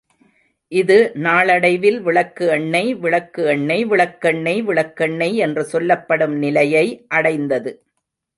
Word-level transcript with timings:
இது 0.71 0.95
நாளடைவில், 1.15 1.99
விளக்கு 2.01 2.45
எண்ணெய் 2.47 2.89
விளக்கு 2.95 3.43
எண்ணெய் 3.45 3.85
விளக்கெண்ணெய் 3.85 4.63
விளக்கெண்ணெய் 4.63 5.37
என்று 5.37 5.65
சொல்லப்படும் 5.65 6.35
நிலையை 6.37 6.85
அடைந்தது. 7.07 7.73